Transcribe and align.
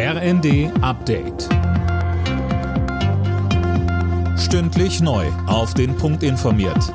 RND 0.00 0.70
Update. 0.80 1.48
Stündlich 4.38 5.00
neu. 5.00 5.26
Auf 5.48 5.74
den 5.74 5.96
Punkt 5.96 6.22
informiert. 6.22 6.94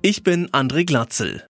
Ich 0.00 0.22
bin 0.22 0.46
André 0.50 0.86
Glatzel. 0.86 1.44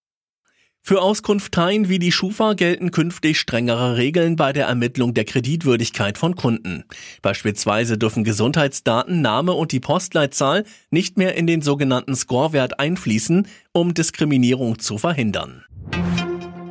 Für 0.80 1.02
Auskunfteien 1.02 1.90
wie 1.90 1.98
die 1.98 2.12
Schufa 2.12 2.54
gelten 2.54 2.92
künftig 2.92 3.38
strengere 3.38 3.98
Regeln 3.98 4.36
bei 4.36 4.54
der 4.54 4.68
Ermittlung 4.68 5.12
der 5.12 5.26
Kreditwürdigkeit 5.26 6.16
von 6.16 6.34
Kunden. 6.34 6.84
Beispielsweise 7.20 7.98
dürfen 7.98 8.24
Gesundheitsdaten, 8.24 9.20
Name 9.20 9.52
und 9.52 9.70
die 9.70 9.80
Postleitzahl 9.80 10.64
nicht 10.90 11.18
mehr 11.18 11.34
in 11.34 11.46
den 11.46 11.60
sogenannten 11.60 12.16
Scorewert 12.16 12.80
einfließen, 12.80 13.46
um 13.74 13.92
Diskriminierung 13.92 14.78
zu 14.78 14.96
verhindern. 14.96 15.66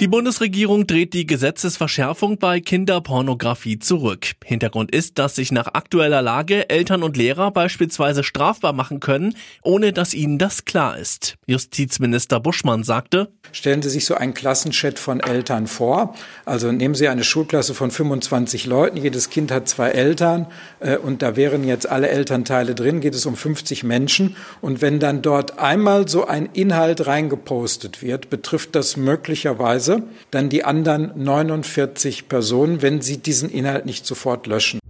Die 0.02 0.08
Bundesregierung 0.08 0.88
dreht 0.88 1.14
die 1.14 1.28
Gesetzesverschärfung 1.28 2.40
bei 2.40 2.60
Kinderpornografie 2.60 3.78
zurück. 3.78 4.32
Hintergrund 4.44 4.90
ist, 4.90 5.20
dass 5.20 5.36
sich 5.36 5.52
nach 5.52 5.76
aktueller 5.76 6.24
Lage 6.24 6.72
Eltern 6.72 7.04
und 7.04 7.18
Lehrer 7.18 7.52
beispielsweise 7.52 8.24
strafbar 8.24 8.74
machen 8.74 9.00
können, 9.00 9.36
ohne 9.62 9.94
dass 9.94 10.16
ihnen 10.16 10.40
das 10.40 10.66
klar 10.66 10.98
ist. 10.98 11.36
Justizminister 11.46 12.40
Buschmann 12.40 12.84
sagte, 12.84 13.32
Stellen 13.54 13.82
Sie 13.82 13.90
sich 13.90 14.06
so 14.06 14.16
einen 14.16 14.34
Klassenchat 14.34 14.98
von 14.98 15.20
Eltern 15.20 15.68
vor. 15.68 16.16
Also 16.46 16.72
nehmen 16.72 16.96
Sie 16.96 17.10
eine 17.10 17.24
Schulklasse 17.26 17.74
von 17.74 17.92
25 17.92 18.66
Leuten, 18.66 18.98
jedes 18.98 19.30
Kind 19.30 19.52
hat 19.52 19.68
zwei 19.68 19.90
Eltern 19.90 20.48
äh, 20.80 20.98
und 20.98 21.22
da 21.22 21.36
wären 21.36 21.66
jetzt 21.66 21.88
alle 21.88 22.08
Elternteile 22.08 22.76
drin, 22.76 23.02
geht 23.02 23.14
es 23.14 23.26
um 23.26 23.36
50 23.36 23.84
Menschen. 23.84 24.38
Und 24.62 24.82
wenn 24.82 25.00
dann 25.00 25.22
dort 25.22 25.60
einmal 25.60 26.08
so 26.08 26.26
ein 26.26 26.50
Inhalt 26.54 27.06
reingepostet 27.06 28.02
wird, 28.02 28.30
betrifft 28.30 28.74
das 28.74 28.96
möglicherweise 28.96 29.91
Dann 30.32 30.50
die 30.50 30.64
anderen 30.64 31.12
49 31.16 32.28
Personen, 32.28 32.82
wenn 32.82 33.02
sie 33.02 33.18
diesen 33.18 33.50
Inhalt 33.50 33.86
nicht 33.86 34.06
sofort 34.06 34.48
löschen. 34.48 34.81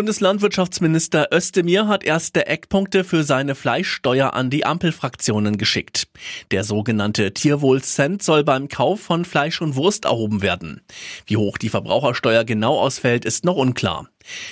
Bundeslandwirtschaftsminister 0.00 1.28
Özdemir 1.30 1.86
hat 1.86 2.04
erste 2.04 2.46
Eckpunkte 2.46 3.04
für 3.04 3.22
seine 3.22 3.54
Fleischsteuer 3.54 4.32
an 4.32 4.48
die 4.48 4.64
Ampelfraktionen 4.64 5.58
geschickt. 5.58 6.08
Der 6.52 6.64
sogenannte 6.64 7.34
Tierwohl-Cent 7.34 8.22
soll 8.22 8.42
beim 8.42 8.68
Kauf 8.68 9.02
von 9.02 9.26
Fleisch 9.26 9.60
und 9.60 9.76
Wurst 9.76 10.06
erhoben 10.06 10.40
werden. 10.40 10.80
Wie 11.26 11.36
hoch 11.36 11.58
die 11.58 11.68
Verbrauchersteuer 11.68 12.44
genau 12.44 12.80
ausfällt, 12.80 13.26
ist 13.26 13.44
noch 13.44 13.56
unklar. 13.56 14.08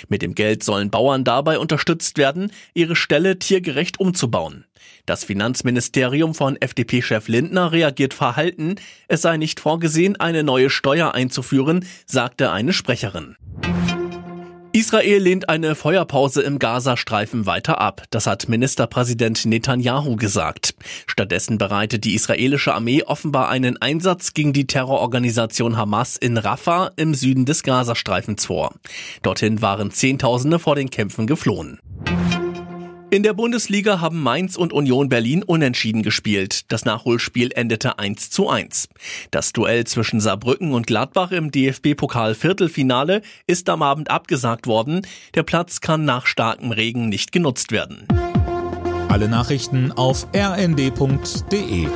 Mit 0.07 0.21
dem 0.21 0.35
Geld 0.35 0.63
sollen 0.63 0.91
Bauern 0.91 1.23
dabei 1.23 1.57
unterstützt 1.57 2.19
werden, 2.19 2.51
ihre 2.75 2.95
Ställe 2.95 3.39
tiergerecht 3.39 3.99
umzubauen. 3.99 4.65
Das 5.07 5.23
Finanzministerium 5.23 6.35
von 6.35 6.57
FDP-Chef 6.61 7.27
Lindner 7.27 7.71
reagiert 7.71 8.13
verhalten, 8.13 8.75
es 9.07 9.23
sei 9.23 9.37
nicht 9.37 9.59
vorgesehen, 9.59 10.15
eine 10.19 10.43
neue 10.43 10.69
Steuer 10.69 11.15
einzuführen, 11.15 11.87
sagte 12.05 12.51
eine 12.51 12.71
Sprecherin. 12.71 13.35
Israel 14.79 15.21
lehnt 15.21 15.49
eine 15.49 15.75
Feuerpause 15.75 16.41
im 16.41 16.57
Gazastreifen 16.57 17.45
weiter 17.45 17.81
ab. 17.81 18.03
Das 18.11 18.27
hat 18.27 18.47
Ministerpräsident 18.47 19.43
Netanyahu 19.43 20.15
gesagt. 20.15 20.73
Stattdessen 21.05 21.57
bereitet 21.57 22.05
die 22.05 22.15
israelische 22.15 22.73
Armee 22.73 23.03
offenbar 23.03 23.49
einen 23.49 23.75
Einsatz 23.81 24.33
gegen 24.33 24.53
die 24.53 24.67
Terrororganisation 24.67 25.75
Hamas 25.75 26.15
in 26.15 26.37
Rafah 26.37 26.91
im 26.95 27.13
Süden 27.13 27.43
des 27.43 27.63
Gazastreifens 27.63 28.45
vor. 28.45 28.73
Dorthin 29.21 29.61
waren 29.61 29.91
Zehntausende 29.91 30.59
vor 30.59 30.77
den 30.77 30.89
Kämpfen 30.89 31.27
geflohen. 31.27 31.79
In 33.11 33.23
der 33.23 33.33
Bundesliga 33.33 34.01
haben 34.01 34.21
Mainz 34.21 34.55
und 34.55 34.71
Union 34.71 35.09
Berlin 35.09 35.41
unentschieden 35.41 36.03
gespielt. 36.03 36.71
Das 36.71 36.85
Nachholspiel 36.85 37.51
endete 37.55 37.97
1 37.97 38.29
zu 38.29 38.49
1. 38.49 38.87
Das 39.31 39.51
Duell 39.51 39.85
zwischen 39.85 40.19
Saarbrücken 40.19 40.73
und 40.73 40.85
Gladbach 40.85 41.31
im 41.31 41.49
DFB-Pokal 41.49 42.35
Viertelfinale 42.35 43.23
ist 43.47 43.67
am 43.69 43.81
Abend 43.81 44.11
abgesagt 44.11 44.67
worden. 44.67 45.07
Der 45.33 45.41
Platz 45.41 45.81
kann 45.81 46.05
nach 46.05 46.27
starkem 46.27 46.71
Regen 46.71 47.09
nicht 47.09 47.31
genutzt 47.31 47.71
werden. 47.71 48.07
Alle 49.07 49.27
Nachrichten 49.27 49.91
auf 49.91 50.27
rnd.de 50.35 51.87